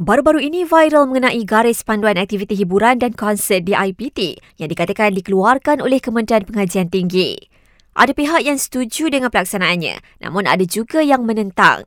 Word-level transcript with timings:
Baru-baru 0.00 0.40
ini 0.40 0.64
viral 0.64 1.04
mengenai 1.04 1.44
garis 1.44 1.84
panduan 1.84 2.16
aktiviti 2.16 2.56
hiburan 2.56 2.96
dan 2.96 3.12
konsert 3.12 3.68
di 3.68 3.76
IPT 3.76 4.40
yang 4.56 4.72
dikatakan 4.72 5.12
dikeluarkan 5.12 5.84
oleh 5.84 6.00
Kementerian 6.00 6.48
Pengajian 6.48 6.88
Tinggi. 6.88 7.36
Ada 7.92 8.16
pihak 8.16 8.40
yang 8.40 8.56
setuju 8.56 9.12
dengan 9.12 9.28
pelaksanaannya, 9.28 10.24
namun 10.24 10.48
ada 10.48 10.64
juga 10.64 11.04
yang 11.04 11.28
menentang. 11.28 11.84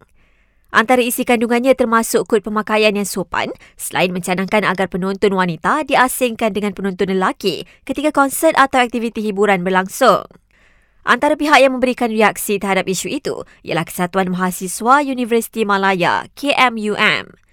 Antara 0.70 1.02
isi 1.02 1.26
kandungannya 1.26 1.74
termasuk 1.74 2.30
kod 2.30 2.46
pemakaian 2.46 2.94
yang 2.94 3.10
sopan 3.10 3.50
selain 3.74 4.14
mencanangkan 4.14 4.62
agar 4.70 4.86
penonton 4.86 5.34
wanita 5.34 5.82
diasingkan 5.90 6.54
dengan 6.54 6.78
penonton 6.78 7.10
lelaki 7.10 7.66
ketika 7.90 8.14
konsert 8.14 8.54
atau 8.54 8.86
aktiviti 8.86 9.26
hiburan 9.26 9.66
berlangsung. 9.66 10.30
Antara 11.10 11.34
pihak 11.34 11.58
yang 11.58 11.74
memberikan 11.74 12.14
reaksi 12.14 12.62
terhadap 12.62 12.86
isu 12.86 13.10
itu 13.10 13.50
ialah 13.66 13.82
Kesatuan 13.82 14.30
Mahasiswa 14.30 15.02
Universiti 15.02 15.66
Malaya, 15.66 16.30
KMUM. 16.38 17.45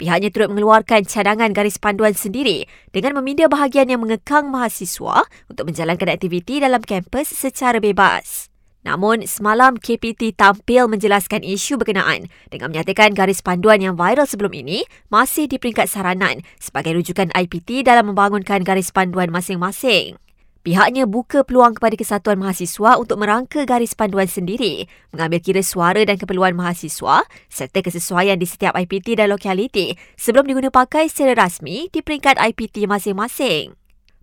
Pihaknya 0.00 0.32
turut 0.32 0.48
mengeluarkan 0.48 1.04
cadangan 1.04 1.52
garis 1.52 1.76
panduan 1.76 2.16
sendiri 2.16 2.64
dengan 2.88 3.20
meminda 3.20 3.52
bahagian 3.52 3.92
yang 3.92 4.00
mengekang 4.00 4.48
mahasiswa 4.48 5.28
untuk 5.52 5.68
menjalankan 5.68 6.08
aktiviti 6.16 6.56
dalam 6.56 6.80
kampus 6.80 7.28
secara 7.36 7.84
bebas. 7.84 8.48
Namun, 8.80 9.28
semalam 9.28 9.76
KPT 9.76 10.32
tampil 10.40 10.88
menjelaskan 10.88 11.44
isu 11.44 11.76
berkenaan 11.76 12.32
dengan 12.48 12.72
menyatakan 12.72 13.12
garis 13.12 13.44
panduan 13.44 13.84
yang 13.84 13.92
viral 13.92 14.24
sebelum 14.24 14.56
ini 14.56 14.88
masih 15.12 15.44
di 15.44 15.60
peringkat 15.60 15.84
saranan 15.84 16.40
sebagai 16.56 16.96
rujukan 16.96 17.28
IPT 17.36 17.84
dalam 17.84 18.08
membangunkan 18.08 18.64
garis 18.64 18.88
panduan 18.88 19.28
masing-masing. 19.28 20.16
Pihaknya 20.60 21.08
buka 21.08 21.40
peluang 21.40 21.72
kepada 21.72 21.96
kesatuan 21.96 22.36
mahasiswa 22.36 23.00
untuk 23.00 23.16
merangka 23.16 23.64
garis 23.64 23.96
panduan 23.96 24.28
sendiri, 24.28 24.84
mengambil 25.08 25.40
kira 25.40 25.64
suara 25.64 26.04
dan 26.04 26.20
keperluan 26.20 26.52
mahasiswa 26.52 27.24
serta 27.48 27.80
kesesuaian 27.80 28.36
di 28.36 28.44
setiap 28.44 28.76
IPT 28.76 29.16
dan 29.16 29.32
lokaliti 29.32 29.96
sebelum 30.20 30.44
diguna 30.44 30.68
pakai 30.68 31.08
secara 31.08 31.48
rasmi 31.48 31.88
di 31.88 32.04
peringkat 32.04 32.36
IPT 32.36 32.84
masing-masing. 32.84 33.72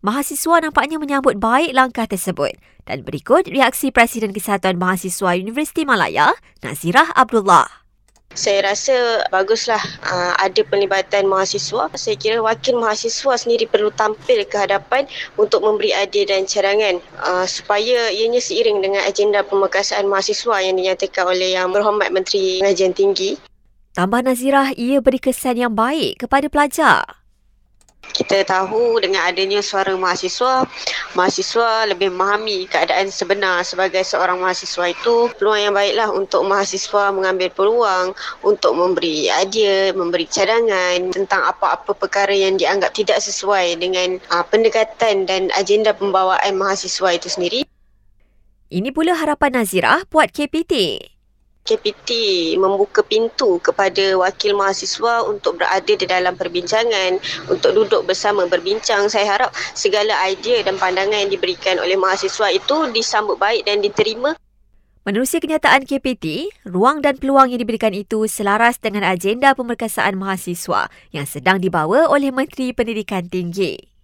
Mahasiswa 0.06 0.62
nampaknya 0.62 1.02
menyambut 1.02 1.42
baik 1.42 1.74
langkah 1.74 2.06
tersebut 2.06 2.54
dan 2.86 3.02
berikut 3.02 3.50
reaksi 3.50 3.90
Presiden 3.90 4.30
Kesatuan 4.30 4.78
Mahasiswa 4.78 5.34
Universiti 5.34 5.90
Malaya, 5.90 6.38
Nazirah 6.62 7.18
Abdullah. 7.18 7.87
Saya 8.38 8.70
rasa 8.70 9.26
baguslah 9.34 9.82
uh, 10.06 10.38
ada 10.38 10.62
penlibatan 10.62 11.26
mahasiswa. 11.26 11.90
Saya 11.98 12.14
kira 12.14 12.38
wakil 12.38 12.78
mahasiswa 12.78 13.34
sendiri 13.34 13.66
perlu 13.66 13.90
tampil 13.90 14.46
ke 14.46 14.54
hadapan 14.62 15.10
untuk 15.42 15.66
memberi 15.66 15.90
idea 15.98 16.30
dan 16.30 16.46
cadangan 16.46 17.02
uh, 17.26 17.50
supaya 17.50 18.14
ianya 18.14 18.38
seiring 18.38 18.86
dengan 18.86 19.02
agenda 19.10 19.42
pemekasaan 19.42 20.06
mahasiswa 20.06 20.62
yang 20.62 20.78
dinyatakan 20.78 21.34
oleh 21.34 21.58
Yang 21.58 21.82
Berhormat 21.82 22.14
Menteri 22.14 22.62
Pengajian 22.62 22.94
Tinggi. 22.94 23.42
Tambah 23.98 24.22
Nazirah, 24.22 24.78
ia 24.78 25.02
beri 25.02 25.18
kesan 25.18 25.58
yang 25.58 25.74
baik 25.74 26.22
kepada 26.22 26.46
pelajar 26.46 27.17
kita 28.14 28.48
tahu 28.48 29.02
dengan 29.04 29.28
adanya 29.28 29.60
suara 29.60 29.92
mahasiswa, 29.98 30.64
mahasiswa 31.18 31.90
lebih 31.90 32.14
memahami 32.14 32.70
keadaan 32.70 33.12
sebenar 33.12 33.66
sebagai 33.66 34.06
seorang 34.06 34.40
mahasiswa 34.40 34.94
itu 34.94 35.32
peluang 35.36 35.62
yang 35.70 35.74
baiklah 35.76 36.10
untuk 36.14 36.46
mahasiswa 36.48 37.12
mengambil 37.12 37.50
peluang 37.52 38.16
untuk 38.46 38.78
memberi 38.78 39.28
idea, 39.32 39.92
memberi 39.92 40.30
cadangan 40.30 41.12
tentang 41.12 41.42
apa-apa 41.44 41.92
perkara 41.98 42.32
yang 42.32 42.56
dianggap 42.56 42.94
tidak 42.94 43.20
sesuai 43.20 43.80
dengan 43.82 44.22
uh, 44.32 44.46
pendekatan 44.48 45.28
dan 45.28 45.50
agenda 45.58 45.92
pembawaan 45.92 46.56
mahasiswa 46.56 47.16
itu 47.16 47.28
sendiri. 47.28 47.68
Ini 48.68 48.92
pula 48.92 49.16
harapan 49.16 49.64
Nazirah 49.64 50.04
buat 50.12 50.36
KPT. 50.36 51.00
KPT 51.68 52.10
membuka 52.56 53.04
pintu 53.04 53.60
kepada 53.60 54.16
wakil 54.16 54.56
mahasiswa 54.56 55.28
untuk 55.28 55.60
berada 55.60 55.92
di 55.92 56.08
dalam 56.08 56.40
perbincangan, 56.40 57.20
untuk 57.52 57.76
duduk 57.76 58.08
bersama 58.08 58.48
berbincang. 58.48 59.12
Saya 59.12 59.28
harap 59.28 59.52
segala 59.76 60.16
idea 60.32 60.64
dan 60.64 60.80
pandangan 60.80 61.28
yang 61.28 61.32
diberikan 61.32 61.76
oleh 61.84 62.00
mahasiswa 62.00 62.48
itu 62.56 62.76
disambut 62.96 63.36
baik 63.36 63.68
dan 63.68 63.84
diterima. 63.84 64.40
Menerusi 65.04 65.40
kenyataan 65.40 65.88
KPT, 65.88 66.52
ruang 66.68 67.00
dan 67.00 67.16
peluang 67.16 67.52
yang 67.52 67.64
diberikan 67.64 67.96
itu 67.96 68.28
selaras 68.28 68.76
dengan 68.76 69.08
agenda 69.08 69.56
pemerkasaan 69.56 70.20
mahasiswa 70.20 70.92
yang 71.16 71.24
sedang 71.24 71.64
dibawa 71.64 72.12
oleh 72.12 72.32
Menteri 72.32 72.76
Pendidikan 72.76 73.28
Tinggi. 73.28 73.97